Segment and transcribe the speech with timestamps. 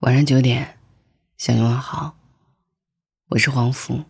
[0.00, 0.76] 晚上九点，
[1.38, 2.18] 向你问好，
[3.30, 4.04] 我是黄福。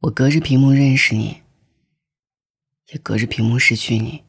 [0.00, 1.42] 我隔着屏幕认识你，
[2.88, 4.24] 也隔着屏幕失去你。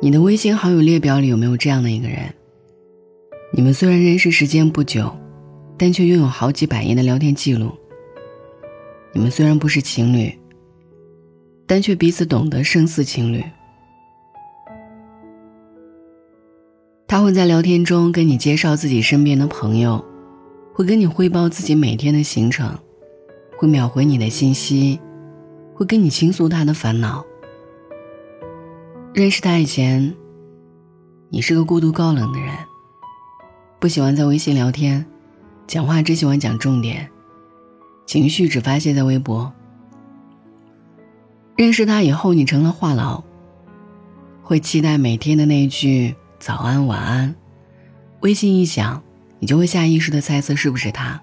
[0.00, 2.32] 你的微信好友列表里有没有这样的一个人？
[3.52, 5.18] 你们虽然认识时间不久，
[5.76, 7.76] 但却拥有好几百页的聊天记录。
[9.12, 10.32] 你们虽然不是情侣，
[11.66, 13.44] 但却彼此懂得，胜似情侣。
[17.06, 20.02] 他会在聊天中跟你介绍自己身边的朋友，
[20.72, 22.74] 会跟你汇报自己每天的行程，
[23.58, 24.98] 会秒回你的信息，
[25.74, 27.22] 会跟你倾诉他的烦恼。
[29.12, 30.14] 认识他以前，
[31.28, 32.50] 你是个孤独高冷的人，
[33.78, 35.04] 不喜欢在微信聊天，
[35.66, 37.11] 讲话只喜欢讲重点。
[38.06, 39.52] 情绪只发泄在微博。
[41.56, 43.22] 认识他以后，你成了话痨，
[44.42, 47.34] 会期待每天的那一句早安晚安。
[48.20, 49.02] 微信一响，
[49.38, 51.20] 你就会下意识的猜测是不是他。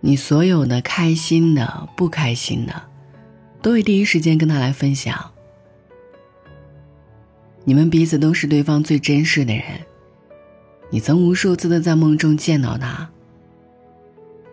[0.00, 2.82] 你所有的开心的、不开心的，
[3.62, 5.32] 都会第一时间跟他来分享。
[7.64, 9.64] 你们彼此都是对方最珍视的人。
[10.90, 13.10] 你曾无数次的在梦中见到他。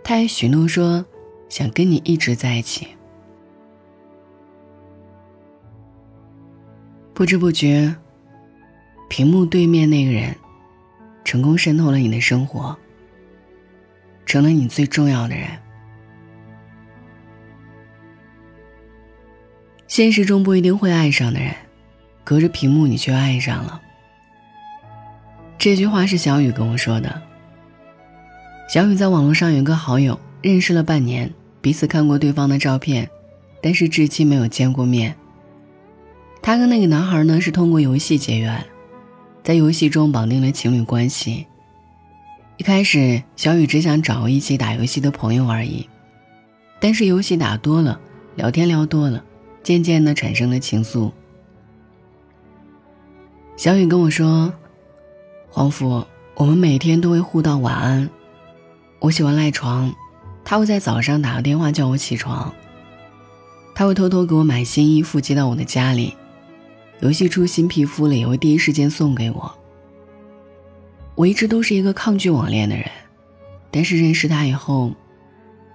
[0.04, 1.06] 他还许诺说，
[1.48, 2.88] 想跟你一直在一起。
[7.14, 7.96] 不知不觉，
[9.10, 10.36] 屏幕对面那个人，
[11.24, 12.76] 成功渗透了你的生活，
[14.26, 15.48] 成了你最重要的人。
[19.88, 21.54] 现实中不一定会爱上的人，
[22.24, 23.82] 隔着屏幕你却爱上了。
[25.58, 27.22] 这句话是小雨跟我说的。
[28.72, 33.10] 小雨在网络上有个好友，认识了半年，彼此看过对方的照片，
[33.62, 35.14] 但是至今没有见过面。
[36.42, 38.66] 他跟那个男孩呢是通过游戏结缘，
[39.44, 41.46] 在游戏中绑定了情侣关系。
[42.56, 45.90] 一开始，小雨只想找一起打游戏的朋友而已，
[46.80, 48.00] 但是游戏打多了，
[48.36, 49.22] 聊天聊多了，
[49.62, 51.12] 渐渐的产生了情愫。
[53.58, 54.54] 小雨跟我说
[55.52, 56.06] ：“黄甫，
[56.36, 58.10] 我们每天都会互道晚安。”
[59.02, 59.92] 我喜欢赖床，
[60.46, 62.54] 他会在早上打个电话叫我起床。
[63.74, 66.16] 他会偷偷给我买新衣服寄到我的家里，
[67.00, 69.52] 游戏出新皮肤了也会第一时间送给我。
[71.16, 72.86] 我一直都是一个抗拒网恋的人，
[73.72, 74.94] 但是认识他以后，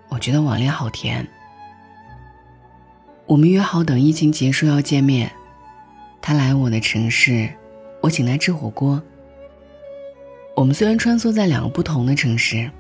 [0.08, 1.26] 我觉得网恋好甜。
[3.26, 5.32] 我们约好等疫情结束要见面，
[6.22, 7.52] 他来我的城市，
[8.02, 9.02] 我请他吃火锅。
[10.54, 12.70] 我们虽然穿梭在两个不同的城市。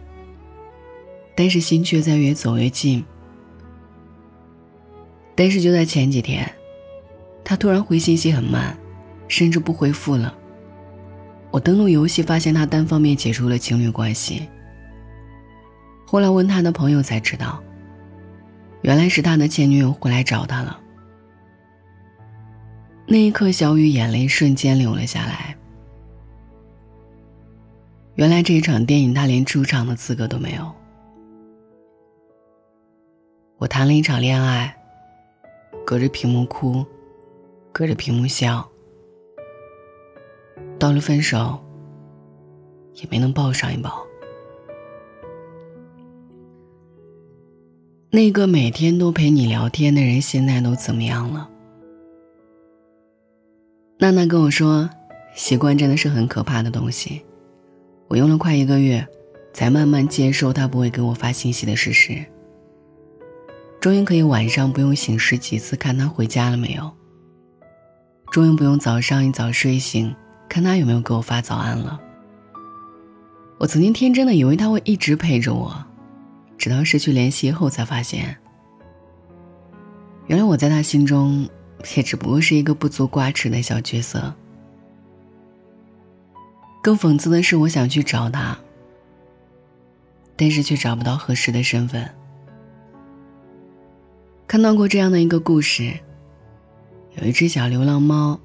[1.36, 3.04] 但是心却在越走越近。
[5.36, 6.50] 但是就在前几天，
[7.44, 8.76] 他突然回信息很慢，
[9.28, 10.34] 甚至不回复了。
[11.50, 14.48] 我登录游戏，发现他单方面解除了情侣关系。
[16.06, 17.62] 后来问他的朋友才知道，
[18.80, 20.80] 原来是他的前女友回来找他了。
[23.06, 25.54] 那一刻，小雨眼泪瞬间流了下来。
[28.14, 30.74] 原来这一场电影，他连出场的资格都没有。
[33.58, 34.76] 我谈了一场恋爱，
[35.86, 36.84] 隔着屏幕哭，
[37.72, 38.68] 隔着屏幕笑，
[40.78, 41.58] 到了分手，
[42.96, 44.04] 也没能抱上一抱。
[48.10, 51.48] 那个每天都陪你聊天的人，现在都怎么样了？
[53.98, 54.90] 娜娜跟我说，
[55.34, 57.22] 习惯真的是很可怕的东西。
[58.08, 59.06] 我用了快一个月，
[59.54, 62.22] 才慢慢接受他不会给我发信息的事实。
[63.86, 66.92] 终于可以晚上不用醒十几次看他回家了没有。
[68.32, 70.12] 终于不用早上一早睡醒
[70.48, 72.00] 看他有没有给我发早安了。
[73.58, 75.86] 我曾经天真的以为他会一直陪着我，
[76.58, 78.36] 直到失去联系后才发现，
[80.26, 81.48] 原来我在他心中
[81.96, 84.34] 也只不过是一个不足挂齿的小角色。
[86.82, 88.58] 更讽刺的是，我想去找他，
[90.34, 92.10] 但是却找不到合适的身份。
[94.48, 95.92] 看到过这样的一个故事，
[97.16, 98.38] 有一只小流浪猫，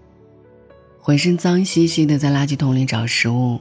[1.00, 3.60] 浑身脏兮兮的在垃圾桶里找食物。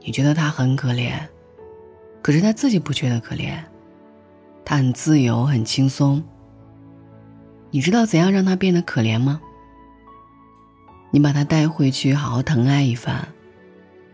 [0.00, 1.12] 你觉得它很可怜，
[2.22, 3.58] 可是它自己不觉得可怜，
[4.64, 6.22] 它很自由，很轻松。
[7.70, 9.42] 你知道怎样让它变得可怜吗？
[11.10, 13.28] 你把它带回去，好好疼爱一番，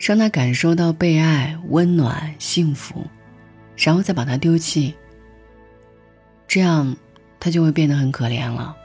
[0.00, 3.06] 让它感受到被爱、温暖、幸福，
[3.76, 4.96] 然后再把它丢弃，
[6.50, 6.96] 这样
[7.38, 8.76] 他就会变得很可怜了。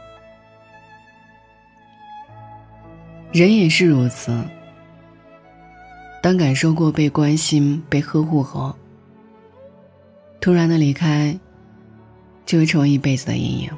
[3.33, 4.39] 人也是如此，
[6.21, 8.75] 当感受过被关心、被呵护后，
[10.39, 11.35] 突然的离开，
[12.45, 13.71] 就会成为一辈子的阴影。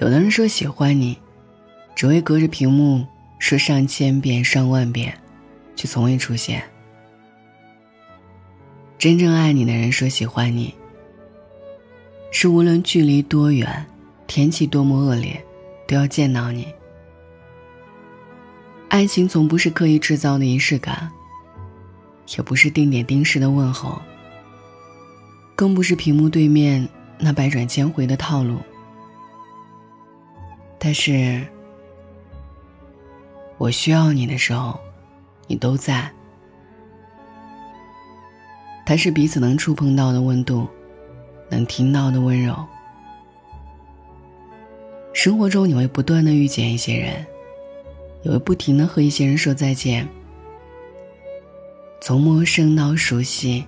[0.00, 1.18] 有的人说喜欢你，
[1.94, 3.06] 只会隔着屏幕
[3.38, 5.12] 说上千遍、上万遍，
[5.76, 6.64] 却从未出现。
[8.96, 10.74] 真正爱你的人说喜欢你，
[12.42, 13.86] 是无论距离多远，
[14.26, 15.40] 天气多么恶劣，
[15.86, 16.66] 都要见到你。
[18.88, 21.08] 爱情从不是刻意制造的仪式感，
[22.36, 24.02] 也不是定点定时的问候，
[25.54, 28.58] 更不是屏幕对面那百转千回的套路。
[30.80, 31.46] 但是，
[33.56, 34.80] 我需要你的时候，
[35.46, 36.10] 你都在。
[38.84, 40.66] 它是彼此能触碰到的温度，
[41.52, 42.56] 能听到的温柔。
[45.12, 47.26] 生活中，你会不断的遇见一些人，
[48.22, 50.08] 也会不停的和一些人说再见。
[52.00, 53.66] 从陌生到熟悉，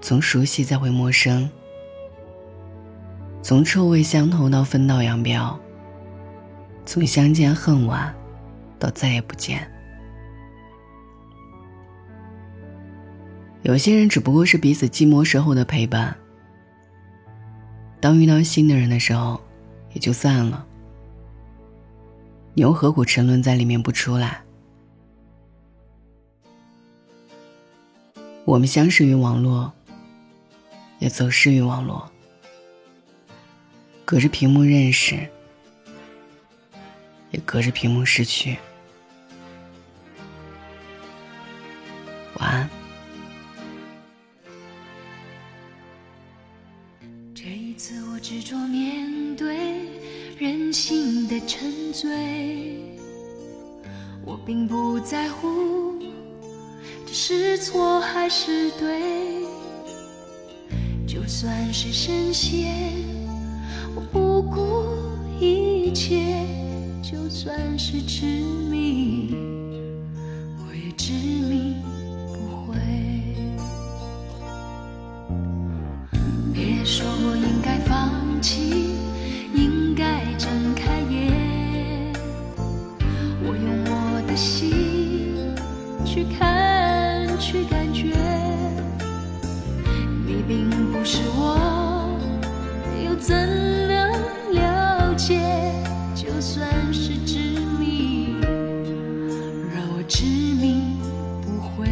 [0.00, 1.48] 从熟悉再回陌生，
[3.42, 5.60] 从臭味相投到分道扬镳，
[6.86, 8.12] 从相见恨晚
[8.78, 9.70] 到再也不见。
[13.60, 16.16] 有些人只不过是彼此寂寞时候的陪伴，
[18.02, 19.40] 当遇到新的人的时候，
[19.92, 20.66] 也就散了。
[22.52, 24.42] 你又何苦沉沦在里面不出来？
[28.44, 29.72] 我们相识于网络，
[30.98, 32.10] 也走失于网络，
[34.04, 35.28] 隔着屏幕认识，
[37.30, 38.58] 也隔着屏幕失去。
[47.44, 49.56] 这一次，我执着面对
[50.38, 52.78] 任性的沉醉，
[54.24, 55.96] 我并不在乎
[57.04, 59.42] 这是错还是对，
[61.04, 62.76] 就算是深陷，
[63.96, 64.86] 我不顾
[65.44, 66.46] 一切；
[67.02, 68.24] 就算是痴
[86.22, 88.14] 去看，去感觉。
[90.24, 92.16] 你并不是我，
[93.04, 93.34] 又怎
[93.88, 94.12] 能
[94.52, 95.40] 了解？
[96.14, 97.38] 就算是执
[97.76, 98.36] 迷，
[99.74, 100.96] 让我执迷
[101.42, 101.88] 不悔。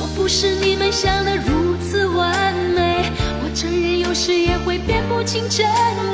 [0.00, 3.10] 我不是你们想的如此完美。
[3.42, 5.66] 我承认有时也会辨不清真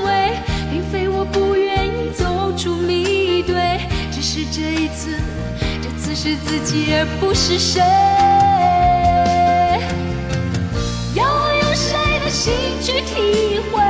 [0.07, 0.26] 伪，
[4.53, 5.11] 这一次，
[5.83, 7.83] 这次是自己而不是谁。
[11.15, 13.83] 要我用谁的心去体会，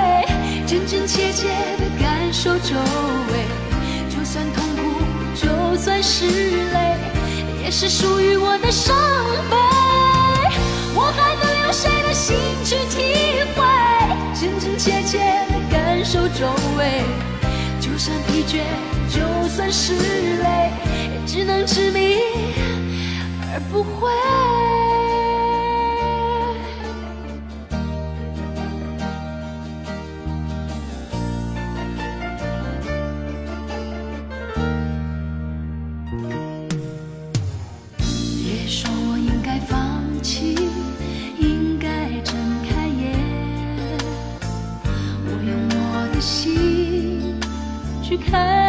[0.67, 1.49] 真真切切
[1.79, 2.75] 的感受周
[3.33, 3.47] 围，
[4.09, 4.81] 就算痛苦，
[5.35, 6.27] 就算是
[6.73, 6.97] 泪，
[7.63, 8.97] 也是属于我的伤
[9.51, 9.57] 悲。
[10.95, 13.63] 我还能用谁的心去体会？
[14.35, 17.05] 真真切切的感受周围，
[17.81, 18.61] 就算疲倦，
[19.17, 20.71] 就算是泪
[21.11, 22.17] 也只能执迷
[23.51, 24.11] 而不悔
[38.45, 40.55] 别说我应该放弃
[41.39, 42.37] 应该睁
[42.69, 43.19] 开眼
[45.25, 47.41] 我用我的心
[48.03, 48.66] 去看。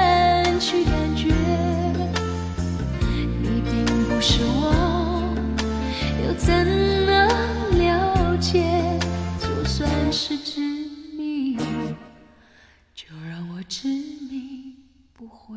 [15.48, 15.56] 悔。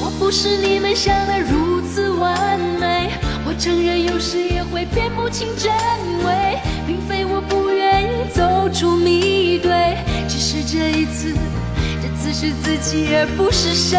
[0.00, 3.10] 我不是你们想的如此完美，
[3.46, 5.72] 我承认有时也会辨不清真
[6.24, 9.70] 伪，并非我不愿意走出迷堆。
[10.28, 11.32] 只是这一次，
[12.02, 13.96] 这次是自己而不是谁。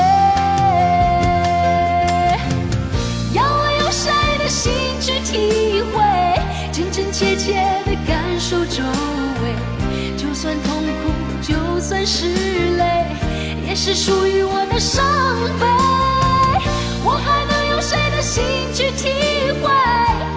[13.85, 15.03] 是属于我的伤
[15.59, 15.65] 悲。
[17.03, 18.41] 我还能用谁的心
[18.73, 19.09] 去体
[19.61, 19.69] 会，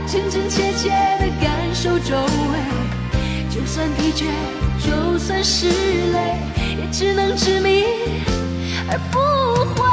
[0.08, 0.88] 真真切切
[1.20, 2.58] 的感受周围？
[3.48, 4.26] 就算疲倦，
[4.84, 5.68] 就算是
[6.10, 6.40] 累，
[6.76, 7.84] 也只能执迷
[8.90, 9.20] 而不
[9.76, 9.86] 悔。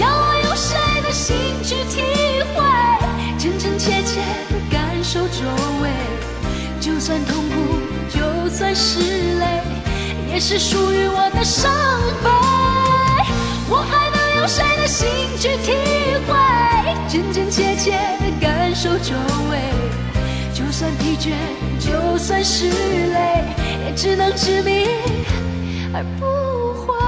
[0.00, 2.02] 要我用谁的心去体
[2.52, 2.58] 会，
[3.38, 4.18] 真真切切
[4.50, 5.44] 的感受周
[5.80, 5.88] 围？
[6.80, 7.78] 就算痛苦，
[8.10, 8.98] 就算是
[9.38, 9.41] 累。
[10.32, 11.70] 也是属于我的伤
[12.22, 12.30] 悲。
[13.68, 15.06] 我还能用谁的心
[15.38, 15.72] 去体
[16.26, 16.34] 会，
[17.06, 19.14] 真真切切的感受周
[19.50, 19.58] 围？
[20.54, 21.34] 就算疲倦，
[21.78, 23.44] 就算是累，
[23.84, 24.86] 也只能执迷
[25.92, 26.24] 而不
[26.86, 27.01] 悔。